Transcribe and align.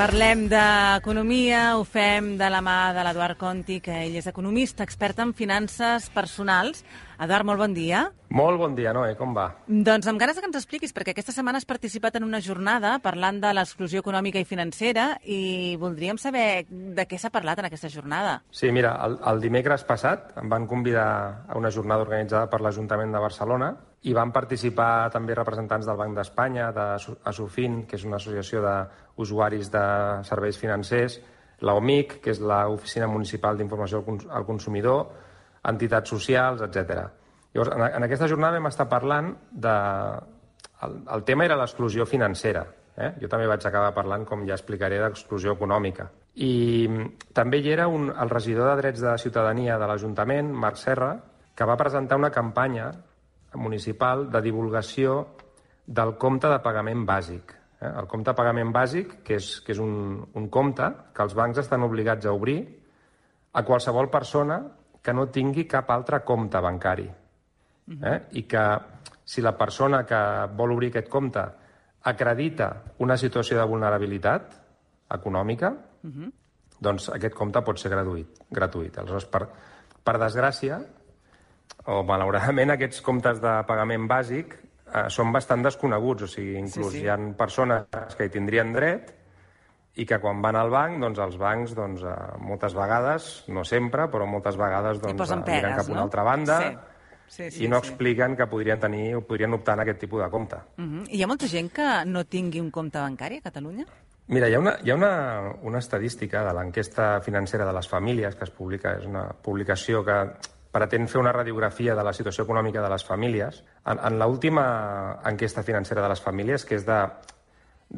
Parlem 0.00 0.46
d'economia, 0.48 1.74
ho 1.76 1.82
fem 1.84 2.30
de 2.40 2.46
la 2.48 2.62
mà 2.64 2.94
de 2.96 3.02
l'Eduard 3.04 3.36
Conti, 3.36 3.82
que 3.84 3.98
ell 4.06 4.14
és 4.16 4.24
economista, 4.30 4.80
expert 4.80 5.18
en 5.20 5.34
finances 5.36 6.06
personals. 6.14 6.80
Eduard, 7.20 7.44
molt 7.44 7.60
bon 7.60 7.74
dia. 7.76 8.06
Molt 8.32 8.56
bon 8.56 8.72
dia, 8.78 8.94
Noé, 8.96 9.12
com 9.18 9.34
va? 9.36 9.44
Doncs 9.68 10.08
amb 10.08 10.22
ganes 10.22 10.40
que 10.40 10.48
ens 10.48 10.56
expliquis, 10.56 10.96
perquè 10.96 11.12
aquesta 11.12 11.34
setmana 11.36 11.60
has 11.60 11.68
participat 11.68 12.16
en 12.16 12.24
una 12.24 12.40
jornada 12.40 12.94
parlant 13.04 13.42
de 13.44 13.52
l'exclusió 13.52 14.00
econòmica 14.00 14.40
i 14.40 14.48
financera 14.48 15.10
i 15.28 15.76
voldríem 15.76 16.16
saber 16.16 16.64
de 16.70 17.04
què 17.04 17.20
s'ha 17.20 17.34
parlat 17.34 17.60
en 17.60 17.68
aquesta 17.68 17.92
jornada. 17.92 18.38
Sí, 18.56 18.72
mira, 18.72 18.96
el, 19.04 19.20
el 19.20 19.44
dimecres 19.44 19.84
passat 19.84 20.32
em 20.40 20.48
van 20.48 20.64
convidar 20.64 21.10
a 21.44 21.60
una 21.60 21.68
jornada 21.68 22.08
organitzada 22.08 22.48
per 22.48 22.64
l'Ajuntament 22.64 23.12
de 23.12 23.20
Barcelona 23.28 23.74
i 24.08 24.14
van 24.16 24.32
participar 24.32 25.10
també 25.12 25.34
representants 25.36 25.84
del 25.86 25.98
Banc 25.98 26.16
d'Espanya, 26.16 26.70
de 26.72 26.86
Asufin, 27.28 27.82
que 27.86 27.98
és 27.98 28.06
una 28.08 28.16
associació 28.16 28.62
d'usuaris 28.64 29.68
de 29.72 29.84
serveis 30.24 30.56
financers, 30.56 31.18
la 31.60 31.74
OMIC, 31.76 32.20
que 32.24 32.32
és 32.32 32.40
l'Oficina 32.40 33.08
Municipal 33.10 33.58
d'Informació 33.58 34.00
al 34.32 34.46
Consumidor, 34.48 35.10
entitats 35.68 36.08
socials, 36.08 36.62
etc. 36.64 37.02
Llavors, 37.52 37.74
en, 37.76 37.84
en 37.98 38.06
aquesta 38.06 38.28
jornada 38.30 38.56
vam 38.56 38.70
estar 38.70 38.88
parlant 38.88 39.34
de... 39.52 39.74
El, 40.86 40.96
el 41.16 41.24
tema 41.28 41.44
era 41.44 41.58
l'exclusió 41.60 42.06
financera. 42.08 42.64
Eh? 42.96 43.10
Jo 43.20 43.28
també 43.28 43.48
vaig 43.50 43.64
acabar 43.66 43.92
parlant, 43.96 44.24
com 44.28 44.46
ja 44.48 44.56
explicaré, 44.56 44.96
d'exclusió 45.02 45.52
econòmica. 45.58 46.08
I 46.40 46.88
també 47.36 47.60
hi 47.60 47.72
era 47.74 47.86
un, 47.92 48.08
el 48.08 48.32
regidor 48.32 48.70
de 48.70 48.80
Drets 48.80 49.04
de 49.04 49.12
Ciutadania 49.20 49.76
de 49.78 49.88
l'Ajuntament, 49.90 50.48
Marc 50.64 50.80
Serra, 50.80 51.12
que 51.54 51.68
va 51.68 51.76
presentar 51.76 52.16
una 52.16 52.32
campanya 52.32 52.88
municipal 53.54 54.28
de 54.30 54.42
divulgació 54.42 55.20
del 55.86 56.16
compte 56.18 56.48
de 56.48 56.58
pagament 56.62 57.04
bàsic. 57.06 57.54
Eh? 57.80 57.88
El 57.88 58.06
compte 58.06 58.30
de 58.30 58.36
pagament 58.38 58.72
bàsic, 58.72 59.20
que 59.26 59.38
és, 59.40 59.60
que 59.64 59.72
és 59.74 59.80
un, 59.82 60.20
un 60.34 60.48
compte 60.48 60.86
que 61.14 61.24
els 61.24 61.34
bancs 61.34 61.58
estan 61.62 61.82
obligats 61.82 62.26
a 62.26 62.34
obrir 62.36 62.60
a 63.52 63.64
qualsevol 63.66 64.10
persona 64.10 64.60
que 65.02 65.14
no 65.16 65.30
tingui 65.32 65.66
cap 65.66 65.90
altre 65.90 66.22
compte 66.24 66.60
bancari. 66.60 67.08
Eh? 67.90 68.18
I 68.38 68.42
que 68.46 68.64
si 69.26 69.42
la 69.42 69.56
persona 69.58 70.04
que 70.06 70.20
vol 70.54 70.76
obrir 70.76 70.92
aquest 70.92 71.08
compte 71.10 71.42
acredita 72.10 72.70
una 73.02 73.16
situació 73.18 73.58
de 73.58 73.66
vulnerabilitat 73.66 74.54
econòmica, 75.16 75.70
uh 75.70 76.10
-huh. 76.10 76.30
doncs 76.78 77.08
aquest 77.10 77.34
compte 77.34 77.62
pot 77.62 77.78
ser 77.78 77.90
gratuït. 77.90 78.28
gratuït. 78.50 78.98
Aleshores, 78.98 79.26
per, 79.26 79.48
per 80.04 80.18
desgràcia, 80.18 80.80
o 81.86 82.02
malauradament, 82.06 82.74
aquests 82.74 83.00
comptes 83.04 83.40
de 83.42 83.54
pagament 83.68 84.06
bàsic 84.10 84.54
eh, 84.56 85.06
són 85.08 85.32
bastant 85.32 85.64
desconeguts. 85.64 86.26
O 86.26 86.30
sigui, 86.30 86.58
inclús 86.60 86.92
sí, 86.92 87.00
sí. 87.00 87.06
hi 87.06 87.10
ha 87.10 87.18
persones 87.38 88.14
que 88.16 88.28
hi 88.28 88.34
tindrien 88.34 88.72
dret 88.76 89.16
i 90.00 90.06
que 90.06 90.20
quan 90.22 90.40
van 90.42 90.56
al 90.56 90.70
banc, 90.70 91.00
doncs 91.02 91.18
els 91.18 91.36
bancs, 91.40 91.74
doncs, 91.76 92.04
eh, 92.06 92.14
moltes 92.46 92.76
vegades, 92.76 93.30
no 93.48 93.64
sempre, 93.66 94.06
però 94.12 94.28
moltes 94.28 94.58
vegades 94.60 95.02
doncs, 95.02 95.18
eh, 95.18 95.42
pegues, 95.44 95.48
miren 95.48 95.76
cap 95.76 95.88
a 95.88 95.92
una 95.92 96.00
no? 96.00 96.06
altra 96.06 96.26
banda 96.26 96.60
sí. 96.62 96.70
Sí, 97.30 97.44
sí, 97.54 97.64
i 97.64 97.68
no 97.70 97.78
sí. 97.78 97.86
expliquen 97.86 98.34
que 98.34 98.46
podrien 98.50 98.80
tenir 98.82 99.14
o 99.14 99.20
podrien 99.22 99.52
optar 99.54 99.76
en 99.76 99.84
aquest 99.84 100.00
tipus 100.02 100.22
de 100.22 100.30
compte. 100.30 100.56
Uh 100.78 100.84
-huh. 100.84 101.04
I 101.08 101.16
hi 101.16 101.22
ha 101.22 101.28
molta 101.28 101.46
gent 101.46 101.70
que 101.72 102.04
no 102.04 102.24
tingui 102.24 102.60
un 102.60 102.70
compte 102.70 102.98
bancari 102.98 103.36
a 103.36 103.40
Catalunya? 103.40 103.84
Mira, 104.26 104.48
hi 104.48 104.54
ha 104.54 104.58
una, 104.58 104.76
hi 104.82 104.90
ha 104.90 104.94
una, 104.94 105.54
una 105.62 105.78
estadística 105.78 106.44
de 106.44 106.52
l'enquesta 106.54 107.20
financera 107.20 107.64
de 107.64 107.72
les 107.72 107.88
famílies 107.88 108.34
que 108.34 108.44
es 108.44 108.50
publica, 108.50 108.96
és 108.98 109.06
una 109.06 109.28
publicació 109.42 110.04
que 110.04 110.18
pretén 110.70 111.08
fer 111.10 111.20
una 111.20 111.34
radiografia 111.34 111.96
de 111.98 112.04
la 112.06 112.14
situació 112.14 112.44
econòmica 112.46 112.82
de 112.82 112.90
les 112.92 113.04
famílies. 113.04 113.62
En, 113.84 113.98
en 113.98 114.18
l'última 114.20 114.64
enquesta 115.26 115.64
financera 115.66 116.04
de 116.04 116.12
les 116.12 116.22
famílies, 116.22 116.64
que 116.64 116.78
és 116.78 116.86
de, 116.86 116.98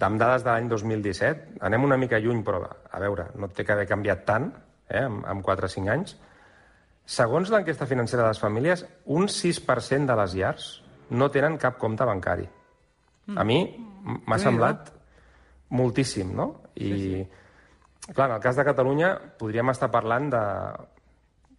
amb 0.00 0.20
dades 0.20 0.44
de 0.44 0.50
l'any 0.50 0.68
2017, 0.72 1.58
anem 1.68 1.84
una 1.84 2.00
mica 2.00 2.20
lluny, 2.20 2.44
però 2.46 2.64
a 2.64 3.00
veure, 3.02 3.30
no 3.36 3.52
té 3.52 3.64
que 3.64 3.76
haver 3.76 3.88
canviat 3.90 4.24
tant 4.28 4.52
eh, 4.88 5.04
en, 5.04 5.20
en 5.28 5.42
4 5.44 5.68
o 5.68 5.74
5 5.76 5.92
anys, 5.96 6.16
Segons 7.12 7.50
l'enquesta 7.50 7.86
financera 7.90 8.22
de 8.22 8.30
les 8.30 8.40
famílies, 8.40 8.84
un 9.10 9.26
6% 9.26 10.06
de 10.06 10.16
les 10.20 10.34
llars 10.38 10.66
no 11.10 11.28
tenen 11.34 11.58
cap 11.58 11.78
compte 11.78 12.06
bancari. 12.06 12.46
A 13.36 13.44
mi 13.46 13.58
m'ha 14.02 14.38
semblat 14.38 14.92
moltíssim, 15.74 16.30
no? 16.36 16.46
I, 16.74 16.88
sí, 16.88 17.10
sí. 17.10 18.12
clar, 18.14 18.28
en 18.30 18.36
el 18.36 18.42
cas 18.42 18.56
de 18.56 18.64
Catalunya 18.66 19.12
podríem 19.38 19.72
estar 19.74 19.90
parlant 19.90 20.30
de 20.32 20.42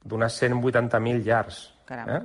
d'unes 0.03 0.41
180.000 0.41 1.23
llars. 1.23 1.63
Caram. 1.87 2.09
Eh? 2.09 2.21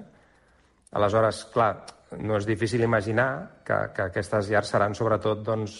Aleshores, 0.98 1.44
clar, 1.52 1.72
no 2.16 2.38
és 2.38 2.46
difícil 2.48 2.82
imaginar 2.84 3.60
que, 3.64 3.78
que 3.94 4.08
aquestes 4.08 4.48
llars 4.50 4.70
seran 4.72 4.96
sobretot 4.96 5.42
doncs, 5.44 5.78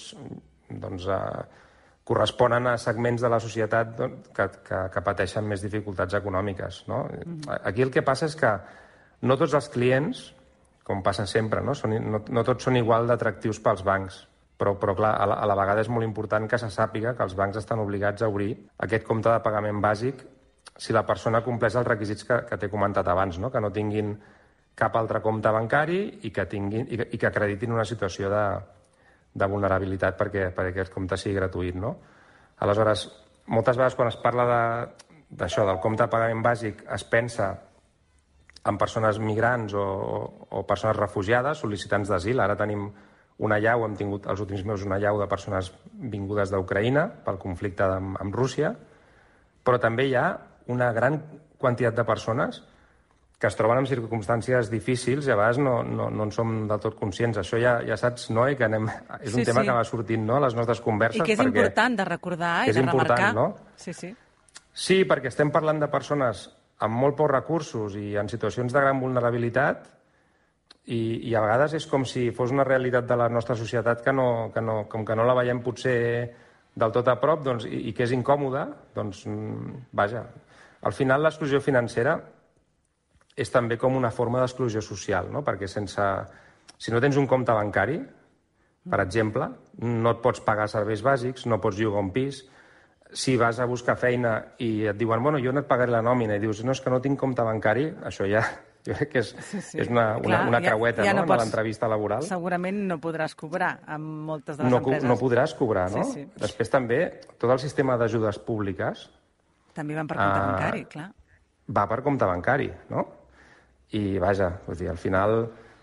doncs, 0.68 1.06
eh, 1.08 1.64
corresponen 2.08 2.68
a 2.68 2.76
segments 2.80 3.22
de 3.24 3.30
la 3.32 3.40
societat 3.40 3.94
doncs, 3.96 4.32
que, 4.36 4.48
que, 4.64 4.82
que 4.92 5.04
pateixen 5.04 5.48
més 5.48 5.64
dificultats 5.64 6.16
econòmiques. 6.20 6.84
No? 6.88 7.04
Mm 7.04 7.40
-hmm. 7.40 7.60
Aquí 7.62 7.82
el 7.82 7.90
que 7.90 8.02
passa 8.02 8.26
és 8.26 8.36
que 8.36 8.52
no 9.22 9.36
tots 9.36 9.54
els 9.54 9.68
clients, 9.68 10.34
com 10.84 11.02
passa 11.02 11.26
sempre, 11.26 11.60
no, 11.60 11.74
són, 11.74 11.90
no, 12.10 12.22
no 12.28 12.44
tots 12.44 12.64
són 12.64 12.76
igual 12.76 13.06
d'atractius 13.06 13.60
pels 13.60 13.82
bancs. 13.84 14.26
Però, 14.58 14.78
però 14.78 14.94
clar, 14.96 15.14
a 15.22 15.26
la, 15.26 15.34
a 15.34 15.46
la 15.46 15.54
vegada 15.54 15.80
és 15.80 15.88
molt 15.88 16.04
important 16.04 16.48
que 16.48 16.58
se 16.58 16.66
sàpiga 16.66 17.14
que 17.14 17.22
els 17.22 17.36
bancs 17.36 17.56
estan 17.56 17.78
obligats 17.78 18.22
a 18.22 18.28
obrir 18.28 18.68
aquest 18.78 19.06
compte 19.06 19.30
de 19.30 19.40
pagament 19.40 19.80
bàsic 19.80 20.24
si 20.78 20.94
la 20.94 21.04
persona 21.06 21.42
compleix 21.42 21.76
els 21.76 21.86
requisits 21.88 22.24
que, 22.24 22.42
que 22.48 22.58
t'he 22.58 22.70
comentat 22.70 23.08
abans, 23.10 23.38
no? 23.42 23.50
que 23.50 23.60
no 23.60 23.72
tinguin 23.74 24.14
cap 24.78 24.94
altre 24.96 25.20
compte 25.20 25.50
bancari 25.50 26.00
i 26.22 26.30
que, 26.30 26.44
tinguin, 26.46 26.86
i 26.86 27.00
que, 27.00 27.08
i 27.10 27.18
que 27.18 27.26
acreditin 27.26 27.74
una 27.74 27.86
situació 27.88 28.30
de, 28.30 28.44
de 29.34 29.48
vulnerabilitat 29.50 30.18
perquè, 30.18 30.50
perquè 30.54 30.76
aquest 30.76 30.94
compte 30.94 31.18
sigui 31.18 31.34
gratuït. 31.40 31.76
No? 31.82 31.96
Aleshores, 32.62 33.08
moltes 33.50 33.78
vegades 33.78 33.98
quan 33.98 34.12
es 34.12 34.18
parla 34.22 34.46
d'això, 34.46 35.64
de, 35.64 35.72
del 35.72 35.82
compte 35.82 36.04
de 36.04 36.12
pagament 36.12 36.44
bàsic, 36.46 36.84
es 36.94 37.04
pensa 37.10 37.50
en 38.68 38.78
persones 38.78 39.18
migrants 39.18 39.74
o, 39.74 39.84
o 40.50 40.64
persones 40.68 40.98
refugiades, 40.98 41.58
sol·licitants 41.62 42.10
d'asil. 42.12 42.38
Ara 42.38 42.56
tenim 42.58 42.86
una 43.42 43.58
llau, 43.62 43.84
hem 43.86 43.94
tingut 43.98 44.26
els 44.30 44.42
últims 44.42 44.64
mesos 44.66 44.86
una 44.86 44.98
llau 45.02 45.18
de 45.18 45.28
persones 45.30 45.72
vingudes 46.14 46.50
d'Ucraïna 46.54 47.06
pel 47.26 47.38
conflicte 47.42 47.86
amb, 47.86 48.18
amb 48.20 48.34
Rússia, 48.34 48.72
però 49.64 49.78
també 49.82 50.08
hi 50.08 50.14
ha 50.18 50.28
una 50.72 50.92
gran 50.92 51.20
quantitat 51.58 51.96
de 51.96 52.04
persones 52.06 52.62
que 53.38 53.46
es 53.46 53.54
troben 53.54 53.78
en 53.78 53.86
circumstàncies 53.86 54.66
difícils 54.70 55.28
i 55.28 55.30
a 55.30 55.36
vegades 55.38 55.60
no, 55.62 55.76
no, 55.86 56.08
no 56.10 56.24
en 56.26 56.32
som 56.34 56.54
del 56.66 56.80
tot 56.82 56.96
conscients. 56.98 57.38
Això 57.38 57.60
ja, 57.62 57.76
ja 57.86 57.94
saps, 57.96 58.32
Noé, 58.34 58.56
que 58.58 58.66
anem... 58.66 58.88
és 59.20 59.30
un 59.30 59.44
Sí, 59.44 59.46
tema 59.46 59.62
sí. 59.62 59.68
que 59.68 59.76
va 59.76 59.84
sortint 59.86 60.24
no, 60.26 60.40
a 60.40 60.42
les 60.42 60.56
nostres 60.58 60.80
converses. 60.82 61.20
I 61.22 61.26
que 61.26 61.36
és 61.36 61.44
important 61.46 61.98
de 62.00 62.06
recordar 62.08 62.54
i 62.66 62.74
de 62.74 62.82
remarcar. 62.82 63.30
no? 63.36 63.52
Sí, 63.78 63.94
sí. 63.94 64.10
Sí, 64.74 65.04
perquè 65.06 65.30
estem 65.30 65.52
parlant 65.54 65.78
de 65.78 65.90
persones 65.90 66.48
amb 66.82 66.98
molt 66.98 67.14
pocs 67.18 67.32
recursos 67.32 67.94
i 67.98 68.16
en 68.18 68.28
situacions 68.30 68.74
de 68.74 68.82
gran 68.82 68.98
vulnerabilitat 69.02 69.86
i, 70.86 71.00
i 71.30 71.34
a 71.34 71.42
vegades 71.44 71.74
és 71.78 71.86
com 71.90 72.04
si 72.06 72.28
fos 72.34 72.50
una 72.54 72.66
realitat 72.66 73.06
de 73.06 73.16
la 73.18 73.28
nostra 73.30 73.54
societat 73.58 74.02
que 74.02 74.14
no, 74.14 74.50
que 74.54 74.62
no, 74.62 74.80
com 74.90 75.06
que 75.06 75.16
no 75.18 75.26
la 75.26 75.38
veiem 75.38 75.62
potser 75.62 75.96
del 76.78 76.94
tot 76.94 77.10
a 77.10 77.16
prop 77.22 77.42
doncs, 77.46 77.66
i, 77.66 77.88
i 77.90 77.94
que 77.94 78.06
és 78.06 78.14
incòmoda, 78.14 78.66
doncs, 78.94 79.24
mm, 79.26 79.82
vaja, 79.98 80.24
al 80.82 80.92
final 80.92 81.22
l'exclusió 81.22 81.60
financera 81.60 82.16
és 83.38 83.50
també 83.54 83.76
com 83.78 83.96
una 83.96 84.10
forma 84.10 84.40
d'exclusió 84.42 84.82
social, 84.82 85.30
no? 85.32 85.44
perquè 85.46 85.68
sense... 85.70 86.02
Si 86.78 86.92
no 86.94 87.00
tens 87.02 87.16
un 87.18 87.26
compte 87.26 87.50
bancari, 87.54 87.96
per 88.88 89.00
exemple, 89.02 89.48
no 89.82 90.12
et 90.14 90.20
pots 90.22 90.40
pagar 90.46 90.68
serveis 90.70 91.00
bàsics, 91.02 91.46
no 91.50 91.58
pots 91.60 91.78
llogar 91.80 92.02
un 92.04 92.12
pis, 92.14 92.44
si 93.10 93.36
vas 93.40 93.58
a 93.58 93.66
buscar 93.66 93.96
feina 93.98 94.34
i 94.62 94.84
et 94.86 94.96
diuen, 95.00 95.22
bueno, 95.24 95.40
jo 95.42 95.50
no 95.52 95.62
et 95.64 95.66
pagaré 95.66 95.90
la 95.90 96.02
nòmina, 96.04 96.36
i 96.36 96.42
dius, 96.42 96.60
no, 96.62 96.70
és 96.76 96.80
que 96.84 96.90
no 96.92 97.00
tinc 97.02 97.18
compte 97.18 97.42
bancari, 97.42 97.88
això 98.06 98.28
ja, 98.30 98.44
jo 98.86 98.94
crec 98.94 99.10
que 99.16 99.22
és, 99.24 99.32
Sí, 99.48 99.60
sí. 99.64 99.80
és 99.82 99.90
una, 99.90 100.12
una, 100.18 100.22
Clar, 100.38 100.48
una 100.52 100.60
ja- 100.62 100.70
creueta 100.70 101.04
ja 101.08 101.14
no, 101.16 101.22
no 101.22 101.26
no 101.26 101.32
pots- 101.32 101.42
l'entrevista 101.46 101.88
laboral. 101.90 102.22
Segurament 102.28 102.78
no 102.86 103.00
podràs 103.02 103.34
cobrar 103.34 103.78
amb 103.86 104.06
moltes 104.30 104.56
de 104.58 104.62
les 104.62 104.70
No, 104.70 104.78
empreses. 104.84 105.08
no 105.08 105.16
podràs 105.18 105.54
cobrar, 105.58 105.88
no? 105.90 106.04
Sí, 106.04 106.20
sí. 106.22 106.28
Després 106.38 106.70
també, 106.70 107.00
tot 107.38 107.50
el 107.50 107.58
sistema 107.58 107.96
d'ajudes 107.98 108.38
públiques 108.38 109.08
També 109.78 109.94
van 109.96 110.10
per 110.10 110.18
compte 110.18 110.42
Ah, 110.42 110.50
bancari, 110.50 110.84
clar. 110.90 111.08
va 111.70 111.86
per 111.86 112.02
compte 112.02 112.26
bancari, 112.26 112.68
no? 112.90 113.06
I, 113.94 114.18
vaja, 114.20 114.50
vull 114.66 114.76
dir, 114.76 114.88
al 114.90 114.98
final, 115.00 115.34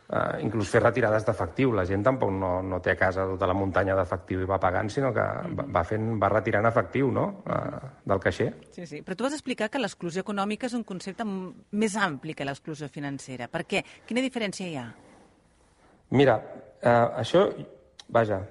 eh, 0.05 0.41
inclús 0.45 0.69
fer 0.69 0.81
retirades 0.83 1.23
d'efectiu. 1.25 1.71
La 1.73 1.85
gent 1.89 2.03
tampoc 2.05 2.29
no, 2.33 2.59
no 2.61 2.77
té 2.83 2.91
a 2.93 2.97
casa 2.99 3.23
tota 3.25 3.47
la 3.49 3.55
muntanya 3.57 3.95
d'efectiu 3.97 4.43
i 4.43 4.49
va 4.49 4.59
pagant, 4.61 4.89
sinó 4.93 5.09
que 5.15 5.23
va, 5.57 5.65
va, 5.77 5.83
fent, 5.87 6.11
va 6.21 6.29
retirant 6.29 6.67
efectiu, 6.69 7.09
no?, 7.11 7.23
eh, 7.49 7.89
del 8.05 8.19
caixer. 8.21 8.51
Sí, 8.75 8.85
sí. 8.85 9.01
Però 9.01 9.15
tu 9.17 9.25
vas 9.25 9.33
explicar 9.33 9.71
que 9.73 9.81
l'exclusió 9.81 10.21
econòmica 10.21 10.67
és 10.69 10.75
un 10.77 10.83
concepte 10.83 11.25
més 11.25 11.95
ampli 11.97 12.35
que 12.37 12.45
l'exclusió 12.45 12.89
financera. 12.93 13.47
Per 13.47 13.63
què? 13.65 13.81
Quina 14.05 14.21
diferència 14.21 14.67
hi 14.69 14.75
ha? 14.81 14.85
Mira, 16.13 16.37
eh, 16.81 17.07
això, 17.23 17.47
vaja, 18.13 18.43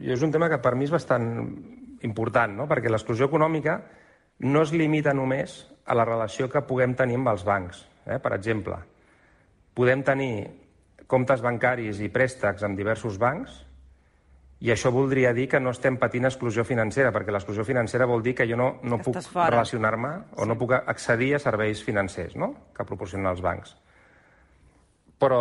és 0.00 0.22
un 0.24 0.32
tema 0.32 0.48
que 0.48 0.56
per 0.64 0.74
mi 0.74 0.86
és 0.88 0.94
bastant 0.94 1.28
important, 2.06 2.54
no? 2.56 2.64
perquè 2.70 2.88
l'exclusió 2.88 3.26
econòmica 3.28 3.80
no 4.44 4.62
es 4.62 4.72
limita 4.72 5.14
només 5.14 5.64
a 5.86 5.96
la 5.96 6.04
relació 6.04 6.48
que 6.52 6.62
puguem 6.66 6.94
tenir 6.94 7.18
amb 7.18 7.32
els 7.32 7.44
bancs. 7.46 7.82
Eh? 8.06 8.18
Per 8.22 8.32
exemple, 8.36 8.76
podem 9.74 10.04
tenir 10.06 10.32
comptes 11.08 11.42
bancaris 11.42 12.02
i 12.04 12.10
préstecs 12.12 12.64
amb 12.66 12.76
diversos 12.78 13.16
bancs 13.18 13.64
i 14.60 14.72
això 14.74 14.90
voldria 14.90 15.30
dir 15.32 15.46
que 15.48 15.60
no 15.62 15.70
estem 15.70 15.96
patint 16.00 16.26
exclusió 16.26 16.64
financera, 16.66 17.12
perquè 17.14 17.30
l'exclusió 17.30 17.64
financera 17.64 18.08
vol 18.10 18.24
dir 18.24 18.34
que 18.34 18.46
jo 18.50 18.56
no, 18.58 18.72
no 18.82 18.98
puc 18.98 19.20
relacionar-me 19.36 20.10
o 20.34 20.42
sí. 20.42 20.48
no 20.50 20.56
puc 20.58 20.74
accedir 20.78 21.34
a 21.36 21.42
serveis 21.42 21.82
financers 21.86 22.34
no? 22.36 22.50
que 22.74 22.86
proporcionen 22.86 23.30
els 23.30 23.42
bancs. 23.44 23.76
Però 25.18 25.40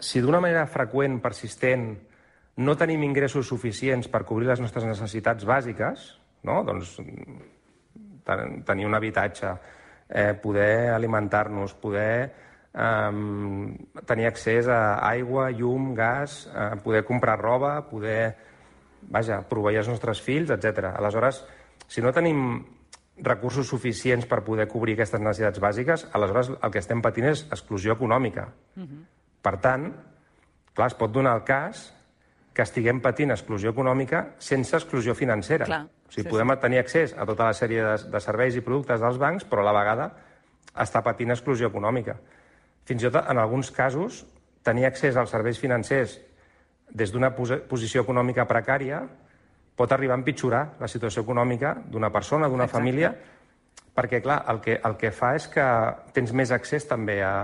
si 0.00 0.20
d'una 0.24 0.40
manera 0.44 0.66
freqüent, 0.68 1.18
persistent, 1.24 1.90
no 2.60 2.76
tenim 2.76 3.02
ingressos 3.06 3.48
suficients 3.48 4.08
per 4.12 4.24
cobrir 4.28 4.50
les 4.50 4.60
nostres 4.60 4.84
necessitats 4.84 5.48
bàsiques, 5.48 6.04
no? 6.44 6.60
doncs 6.68 6.98
tenir 8.64 8.86
un 8.86 8.94
habitatge, 8.94 9.54
eh, 10.08 10.34
poder 10.34 10.90
alimentar-nos, 10.90 11.74
poder 11.74 12.32
eh, 12.74 13.10
tenir 14.06 14.26
accés 14.26 14.68
a 14.68 14.98
aigua, 15.08 15.50
llum, 15.50 15.94
gas, 15.94 16.48
eh, 16.54 16.76
poder 16.84 17.04
comprar 17.04 17.38
roba, 17.40 17.88
poder 17.88 18.36
vaja, 19.08 19.42
proveir 19.48 19.82
els 19.82 19.88
nostres 19.88 20.20
fills, 20.22 20.50
etc. 20.50 20.92
Aleshores, 20.96 21.44
si 21.86 22.02
no 22.04 22.12
tenim 22.12 22.64
recursos 23.18 23.66
suficients 23.66 24.26
per 24.30 24.42
poder 24.46 24.68
cobrir 24.70 24.94
aquestes 24.94 25.20
necessitats 25.20 25.62
bàsiques, 25.62 26.06
aleshores 26.14 26.52
el 26.54 26.72
que 26.74 26.82
estem 26.82 27.02
patint 27.02 27.30
és 27.32 27.46
exclusió 27.50 27.94
econòmica. 27.94 28.48
Uh 28.76 28.82
-huh. 28.82 29.04
Per 29.42 29.56
tant, 29.60 29.92
clar, 30.74 30.86
es 30.86 30.94
pot 30.94 31.10
donar 31.12 31.34
el 31.34 31.44
cas 31.44 31.94
que 32.52 32.62
estiguem 32.62 33.00
patint 33.00 33.30
exclusió 33.30 33.70
econòmica 33.70 34.34
sense 34.38 34.76
exclusió 34.76 35.14
financera. 35.14 35.64
Clar, 35.64 35.86
o 36.08 36.12
sigui, 36.12 36.24
sí, 36.24 36.30
podem 36.30 36.54
sí. 36.54 36.60
tenir 36.62 36.80
accés 36.80 37.12
a 37.12 37.26
tota 37.28 37.50
la 37.50 37.56
sèrie 37.56 37.84
de, 37.84 37.94
de 38.10 38.20
serveis 38.24 38.56
i 38.56 38.64
productes 38.64 39.00
dels 39.04 39.20
bancs, 39.20 39.44
però 39.44 39.62
a 39.62 39.68
la 39.68 39.76
vegada 39.76 40.08
està 40.78 41.02
patint 41.04 41.34
exclusió 41.34 41.68
econòmica. 41.68 42.16
Fins 42.88 43.04
i 43.04 43.10
tot, 43.10 43.20
en 43.28 43.38
alguns 43.38 43.70
casos, 43.74 44.24
tenir 44.64 44.88
accés 44.88 45.16
als 45.16 45.30
serveis 45.34 45.60
financers 45.60 46.18
des 46.88 47.12
d'una 47.12 47.34
posició 47.36 48.02
econòmica 48.06 48.46
precària 48.48 49.02
pot 49.78 49.92
arribar 49.92 50.16
a 50.16 50.20
empitjorar 50.22 50.62
la 50.80 50.88
situació 50.90 51.22
econòmica 51.22 51.76
d'una 51.86 52.10
persona, 52.10 52.48
d'una 52.50 52.66
família, 52.66 53.12
perquè, 53.94 54.20
clar, 54.22 54.40
el 54.50 54.60
que, 54.62 54.78
el 54.84 54.96
que 54.98 55.10
fa 55.14 55.34
és 55.38 55.46
que 55.52 55.64
tens 56.14 56.32
més 56.34 56.50
accés 56.54 56.86
també 56.88 57.20
a, 57.22 57.34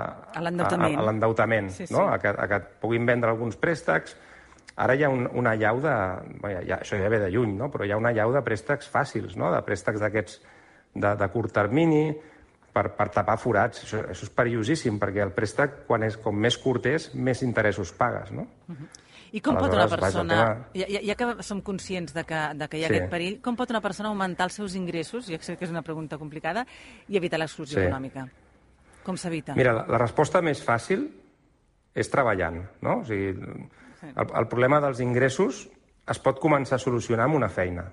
a 0.99 1.06
l'endeutament, 1.06 1.70
sí, 1.70 1.87
sí. 1.87 1.94
no? 1.94 2.08
a, 2.10 2.19
que, 2.22 2.31
a 2.31 2.49
que 2.50 2.58
et 2.62 2.69
puguin 2.82 3.06
vendre 3.06 3.31
alguns 3.31 3.58
préstecs. 3.60 4.17
Ara 4.76 4.96
hi 4.98 5.04
ha 5.06 5.10
un, 5.12 5.28
una 5.38 5.54
llau 5.54 5.80
de... 5.82 5.94
Bé, 6.42 6.54
ja, 6.66 6.80
això 6.80 6.98
ja 6.98 7.10
ve 7.12 7.20
de 7.22 7.30
lluny, 7.30 7.54
no? 7.58 7.70
però 7.70 7.86
hi 7.86 7.92
ha 7.94 8.00
una 8.00 8.12
llau 8.14 8.32
de 8.34 8.42
préstecs 8.42 8.88
fàcils, 8.90 9.36
no? 9.38 9.52
de 9.54 9.60
préstecs 9.66 10.02
d'aquests 10.02 10.40
de, 10.94 11.12
de 11.20 11.28
curt 11.30 11.54
termini, 11.54 12.08
per, 12.74 12.88
per 12.98 13.08
tapar 13.14 13.36
forats. 13.40 13.84
Això, 13.86 14.02
això 14.10 14.26
és 14.26 14.34
perillosíssim, 14.34 14.98
perquè 15.02 15.22
el 15.24 15.32
préstec, 15.36 15.84
quan 15.88 16.04
és, 16.08 16.18
com 16.20 16.36
més 16.36 16.58
curt 16.60 16.90
és, 16.90 17.08
més 17.14 17.42
interessos 17.46 17.94
pagues. 17.94 18.32
No? 18.34 18.48
Uh 18.66 18.74
-huh. 18.74 18.92
I 19.34 19.40
com 19.42 19.56
pot 19.58 19.72
una 19.74 19.88
persona, 19.90 20.66
ja, 20.78 21.00
ja 21.02 21.14
que 21.18 21.42
som 21.42 21.60
conscients 21.60 22.14
de 22.14 22.22
que, 22.24 22.40
de 22.54 22.68
que 22.68 22.78
hi 22.78 22.84
ha 22.84 22.88
sí. 22.88 22.94
aquest 22.94 23.10
perill, 23.10 23.40
com 23.42 23.56
pot 23.56 23.70
una 23.70 23.80
persona 23.80 24.08
augmentar 24.08 24.44
els 24.44 24.54
seus 24.54 24.76
ingressos, 24.76 25.26
ja 25.26 25.38
sé 25.40 25.56
que 25.56 25.64
és 25.64 25.70
una 25.70 25.82
pregunta 25.82 26.18
complicada, 26.18 26.64
i 27.08 27.16
evitar 27.16 27.38
l'exclusió 27.38 27.80
sí. 27.80 27.86
econòmica? 27.86 28.28
Com 29.02 29.16
s'evita? 29.16 29.54
Mira, 29.54 29.72
la, 29.72 29.86
la 29.88 29.98
resposta 29.98 30.40
més 30.40 30.62
fàcil 30.62 31.10
és 31.94 32.10
treballant, 32.10 32.62
no? 32.80 33.00
O 33.00 33.04
sigui. 33.04 33.34
El, 34.12 34.26
el 34.40 34.48
problema 34.50 34.80
dels 34.84 35.00
ingressos 35.04 35.64
es 36.10 36.20
pot 36.20 36.40
començar 36.40 36.76
a 36.76 36.82
solucionar 36.82 37.28
amb 37.28 37.38
una 37.38 37.48
feina. 37.48 37.86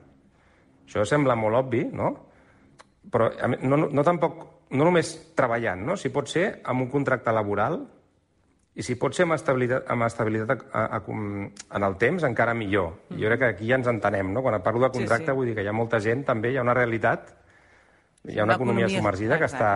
Això 0.86 1.06
sembla 1.08 1.38
molt 1.40 1.60
obvi, 1.62 1.86
no? 1.96 2.12
Però 3.12 3.30
no, 3.64 3.78
no, 3.78 3.88
no 3.88 4.04
tampoc, 4.06 4.44
no 4.76 4.88
només 4.88 5.14
treballant, 5.38 5.86
no? 5.88 5.96
Si 5.98 6.12
pot 6.14 6.30
ser 6.30 6.46
amb 6.68 6.86
un 6.86 6.92
contracte 6.92 7.34
laboral 7.34 7.80
i 8.76 8.84
si 8.88 8.96
pot 9.00 9.16
ser 9.16 9.26
amb 9.28 9.36
estabilitat, 9.36 9.88
amb 9.92 10.06
estabilitat 10.08 10.52
a, 10.54 10.84
a, 10.84 11.00
a, 11.00 11.16
en 11.80 11.88
el 11.88 11.98
temps, 12.00 12.24
encara 12.28 12.54
millor. 12.56 12.94
Mm. 13.10 13.20
Jo 13.24 13.32
crec 13.32 13.42
que 13.42 13.50
aquí 13.56 13.72
ja 13.72 13.80
ens 13.80 13.90
entenem, 13.92 14.32
no? 14.36 14.44
Quan 14.44 14.60
parlo 14.64 14.86
de 14.86 14.92
contracte 14.94 15.28
sí, 15.28 15.32
sí. 15.32 15.38
vull 15.40 15.50
dir 15.50 15.58
que 15.58 15.66
hi 15.66 15.72
ha 15.72 15.76
molta 15.76 16.00
gent, 16.04 16.24
també 16.28 16.54
hi 16.54 16.60
ha 16.60 16.68
una 16.68 16.76
realitat, 16.78 17.34
hi 18.28 18.40
ha 18.40 18.48
una, 18.48 18.56
economia 18.60 18.88
submergida 18.92 19.40
que 19.42 19.50
està, 19.50 19.74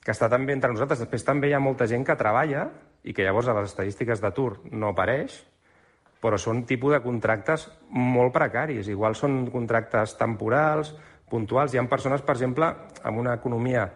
que 0.00 0.14
està 0.14 0.30
també 0.32 0.56
entre 0.56 0.72
nosaltres. 0.72 1.04
Després 1.04 1.24
també 1.24 1.50
hi 1.50 1.56
ha 1.56 1.60
molta 1.60 1.88
gent 1.90 2.04
que 2.08 2.16
treballa 2.20 2.68
i 3.04 3.14
que 3.14 3.24
llavors 3.26 3.48
a 3.48 3.56
les 3.58 3.70
estadístiques 3.72 4.20
d'atur 4.22 4.60
no 4.70 4.92
apareix, 4.92 5.40
però 6.22 6.38
són 6.38 6.62
tipus 6.68 6.94
de 6.94 7.00
contractes 7.02 7.66
molt 7.90 8.32
precaris. 8.34 8.88
Igual 8.88 9.16
són 9.18 9.48
contractes 9.50 10.14
temporals, 10.20 10.94
puntuals. 11.28 11.74
Hi 11.74 11.80
ha 11.80 11.86
persones, 11.90 12.22
per 12.22 12.36
exemple, 12.36 12.68
amb 13.02 13.18
una 13.18 13.34
economia 13.34 13.88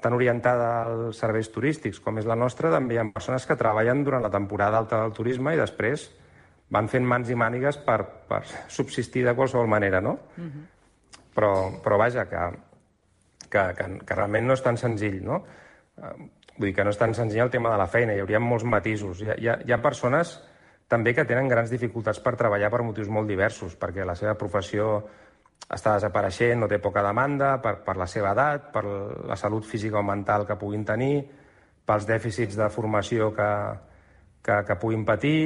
tan 0.00 0.14
orientada 0.16 0.68
als 0.84 1.20
serveis 1.20 1.48
turístics 1.52 2.00
com 2.04 2.20
és 2.20 2.28
la 2.28 2.36
nostra, 2.36 2.70
també 2.72 2.96
hi 2.96 3.00
ha 3.00 3.08
persones 3.12 3.46
que 3.48 3.56
treballen 3.56 4.04
durant 4.04 4.24
la 4.24 4.32
temporada 4.32 4.78
alta 4.78 5.00
del 5.02 5.14
turisme 5.16 5.54
i 5.54 5.60
després 5.60 6.10
van 6.72 6.88
fent 6.92 7.06
mans 7.06 7.30
i 7.30 7.36
mànigues 7.38 7.78
per, 7.86 8.00
per 8.28 8.42
subsistir 8.72 9.24
de 9.24 9.34
qualsevol 9.38 9.68
manera, 9.70 10.00
no? 10.00 10.18
Uh 10.36 10.40
mhm. 10.42 10.48
-huh. 10.48 11.22
però, 11.34 11.52
però 11.82 11.98
vaja, 11.98 12.26
que, 12.28 12.38
que, 13.50 13.62
que, 13.76 13.98
que 14.06 14.14
realment 14.14 14.46
no 14.46 14.52
és 14.52 14.62
tan 14.62 14.76
senzill, 14.76 15.22
no? 15.24 15.44
Vull 16.56 16.70
dir 16.70 16.74
que 16.76 16.84
no 16.84 16.92
és 16.92 16.98
tan 17.00 17.14
senzill 17.14 17.44
el 17.44 17.52
tema 17.52 17.70
de 17.72 17.78
la 17.80 17.88
feina, 17.90 18.14
hi 18.14 18.22
hauria 18.24 18.40
molts 18.40 18.64
matisos. 18.64 19.20
Hi 19.22 19.30
ha, 19.30 19.36
hi 19.38 19.48
ha, 19.48 19.56
hi 19.64 19.74
ha 19.74 19.82
persones 19.84 20.38
també 20.88 21.12
que 21.14 21.26
tenen 21.26 21.48
grans 21.50 21.70
dificultats 21.72 22.20
per 22.22 22.36
treballar 22.38 22.70
per 22.70 22.84
motius 22.86 23.10
molt 23.12 23.28
diversos, 23.28 23.74
perquè 23.76 24.06
la 24.06 24.14
seva 24.14 24.36
professió 24.38 25.00
està 25.66 25.96
desapareixent, 25.96 26.60
no 26.62 26.68
té 26.70 26.78
poca 26.78 27.02
demanda 27.02 27.56
per, 27.62 27.80
per 27.84 27.96
la 27.98 28.06
seva 28.06 28.30
edat, 28.36 28.70
per 28.72 28.84
la 28.86 29.36
salut 29.36 29.66
física 29.66 29.98
o 29.98 30.04
mental 30.06 30.46
que 30.46 30.58
puguin 30.60 30.84
tenir, 30.86 31.24
pels 31.86 32.06
dèficits 32.06 32.58
de 32.58 32.68
formació 32.70 33.32
que, 33.34 33.50
que, 34.46 34.60
que 34.68 34.76
puguin 34.78 35.04
patir, 35.06 35.40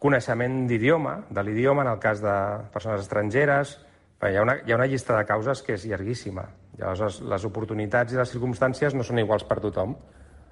coneixement 0.00 0.64
d'idioma, 0.68 1.18
de 1.30 1.44
l'idioma 1.44 1.84
en 1.84 1.92
el 1.94 2.00
cas 2.00 2.24
de 2.24 2.36
persones 2.72 3.06
estrangeres... 3.06 3.80
Hi 4.24 4.38
ha, 4.38 4.40
una, 4.40 4.54
hi 4.64 4.72
ha 4.72 4.76
una 4.78 4.86
llista 4.88 5.12
de 5.18 5.26
causes 5.28 5.60
que 5.60 5.74
és 5.74 5.82
llarguíssima. 5.84 6.46
Llavors, 6.78 7.18
les 7.28 7.42
oportunitats 7.44 8.14
i 8.14 8.16
les 8.16 8.30
circumstàncies 8.32 8.94
no 8.96 9.04
són 9.04 9.20
iguals 9.20 9.44
per 9.44 9.58
tothom. 9.60 9.92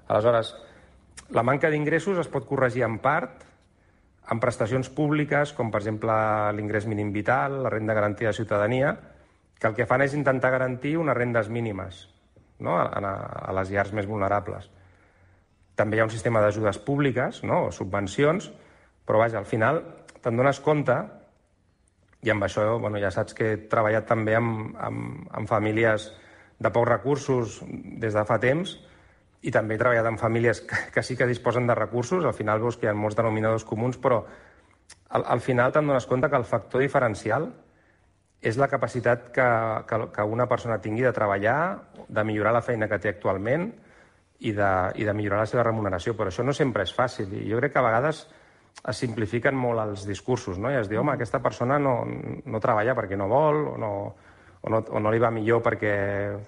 Aleshores, 0.07 0.53
la 1.33 1.43
manca 1.43 1.71
d'ingressos 1.71 2.19
es 2.21 2.29
pot 2.31 2.45
corregir 2.49 2.83
en 2.87 2.99
part 3.03 3.45
amb 4.31 4.41
prestacions 4.43 4.89
públiques, 4.93 5.51
com 5.55 5.71
per 5.71 5.81
exemple 5.81 6.13
l'ingrés 6.55 6.87
mínim 6.87 7.11
vital, 7.11 7.61
la 7.65 7.71
renda 7.73 7.95
garantida 7.95 8.31
de 8.31 8.39
ciutadania, 8.39 8.93
que 9.59 9.67
el 9.67 9.75
que 9.75 9.87
fan 9.87 10.03
és 10.03 10.15
intentar 10.15 10.51
garantir 10.51 10.97
unes 10.97 11.15
rendes 11.17 11.49
mínimes 11.49 12.07
no? 12.59 12.77
a, 12.79 12.87
a, 12.87 13.13
a 13.49 13.55
les 13.59 13.71
llars 13.71 13.91
més 13.95 14.07
vulnerables. 14.07 14.69
També 15.75 15.97
hi 15.97 16.03
ha 16.03 16.07
un 16.07 16.13
sistema 16.13 16.41
d'ajudes 16.43 16.79
públiques, 16.85 17.43
no? 17.43 17.67
o 17.67 17.71
subvencions, 17.71 18.49
però 19.03 19.19
vaja, 19.23 19.39
al 19.39 19.49
final 19.49 19.81
te'n 20.23 20.39
dones 20.39 20.59
compte, 20.63 20.95
i 22.23 22.31
amb 22.31 22.45
això 22.45 22.63
bueno, 22.79 22.99
ja 23.03 23.11
saps 23.11 23.35
que 23.35 23.49
he 23.51 23.61
treballat 23.71 24.07
també 24.07 24.37
amb, 24.39 24.75
amb, 24.79 25.25
amb 25.35 25.49
famílies 25.49 26.11
de 26.63 26.71
pocs 26.71 26.89
recursos 26.89 27.59
des 27.99 28.15
de 28.15 28.23
fa 28.27 28.39
temps, 28.39 28.77
i 29.43 29.51
també 29.51 29.75
he 29.75 29.81
treballat 29.81 30.07
amb 30.07 30.21
famílies 30.21 30.63
que, 30.63 30.79
que 30.93 31.03
sí 31.03 31.17
que 31.19 31.27
disposen 31.27 31.67
de 31.67 31.75
recursos, 31.75 32.25
al 32.25 32.35
final 32.37 32.61
veus 32.63 32.77
que 32.79 32.87
hi 32.87 32.91
ha 32.91 32.95
molts 32.95 33.17
denominadors 33.19 33.67
comuns, 33.67 33.99
però 33.99 34.23
al, 35.09 35.25
al 35.27 35.43
final 35.43 35.73
te'n 35.75 35.87
dones 35.87 36.07
compte 36.07 36.29
que 36.31 36.39
el 36.39 36.47
factor 36.47 36.83
diferencial 36.83 37.49
és 38.43 38.59
la 38.59 38.67
capacitat 38.67 39.29
que, 39.31 39.47
que, 39.87 39.99
que 40.15 40.23
una 40.27 40.47
persona 40.51 40.79
tingui 40.83 41.05
de 41.05 41.13
treballar, 41.15 41.57
de 42.07 42.23
millorar 42.27 42.53
la 42.57 42.63
feina 42.63 42.89
que 42.91 42.99
té 42.99 43.13
actualment 43.13 43.69
i 44.43 44.51
de, 44.51 44.71
i 44.99 45.07
de 45.07 45.13
millorar 45.15 45.45
la 45.45 45.49
seva 45.49 45.63
remuneració. 45.63 46.15
Però 46.19 46.31
això 46.31 46.43
no 46.43 46.55
sempre 46.55 46.83
és 46.83 46.91
fàcil 46.95 47.31
i 47.39 47.45
jo 47.47 47.61
crec 47.61 47.75
que 47.75 47.79
a 47.79 47.85
vegades 47.85 48.25
es 48.83 48.99
simplifiquen 48.99 49.55
molt 49.55 49.79
els 49.83 50.03
discursos, 50.07 50.59
no? 50.59 50.71
I 50.71 50.81
es 50.81 50.89
diu, 50.91 50.99
home, 50.99 51.15
aquesta 51.15 51.39
persona 51.43 51.79
no, 51.79 52.01
no 52.03 52.61
treballa 52.63 52.95
perquè 52.97 53.19
no 53.19 53.29
vol 53.31 53.61
o 53.71 53.77
no, 53.79 53.93
o 54.63 54.71
no, 54.71 54.79
o 54.79 54.99
no 54.99 55.11
li 55.11 55.19
va 55.19 55.31
millor 55.31 55.61
perquè, 55.63 55.93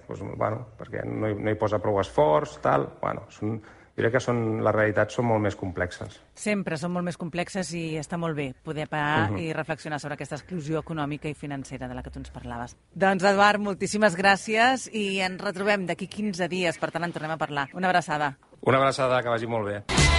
doncs, 0.08 0.22
bueno, 0.36 0.64
perquè 0.78 1.04
no, 1.04 1.28
hi, 1.28 1.36
no 1.36 1.52
hi 1.52 1.58
posa 1.60 1.80
prou 1.82 2.00
esforç, 2.00 2.56
tal... 2.64 2.88
Bueno, 3.02 3.26
són, 3.32 3.58
jo 3.96 4.04
crec 4.04 4.16
que 4.16 4.22
són, 4.24 4.40
les 4.64 4.74
realitats 4.74 5.16
són 5.16 5.28
molt 5.28 5.44
més 5.44 5.56
complexes. 5.56 6.18
Sempre 6.36 6.76
són 6.80 6.92
molt 6.96 7.04
més 7.08 7.20
complexes 7.20 7.72
i 7.76 7.84
està 8.00 8.18
molt 8.20 8.36
bé 8.36 8.50
poder 8.64 8.88
parar 8.88 9.30
uh 9.30 9.36
-huh. 9.36 9.40
i 9.40 9.52
reflexionar 9.52 10.00
sobre 10.00 10.14
aquesta 10.14 10.36
exclusió 10.36 10.80
econòmica 10.80 11.28
i 11.28 11.34
financera 11.34 11.88
de 11.88 11.94
la 11.94 12.02
que 12.02 12.10
tu 12.10 12.18
ens 12.18 12.30
parlaves. 12.30 12.76
Doncs, 12.94 13.24
Eduard, 13.24 13.60
moltíssimes 13.60 14.16
gràcies 14.16 14.88
i 14.92 15.20
ens 15.20 15.40
retrobem 15.40 15.86
d'aquí 15.86 16.08
15 16.08 16.48
dies, 16.48 16.78
per 16.78 16.90
tant 16.90 17.04
en 17.04 17.12
tornem 17.12 17.30
a 17.30 17.38
parlar. 17.38 17.68
Una 17.74 17.88
abraçada. 17.88 18.38
Una 18.62 18.78
abraçada, 18.78 19.22
que 19.22 19.28
vagi 19.28 19.46
molt 19.46 19.66
bé. 19.66 20.15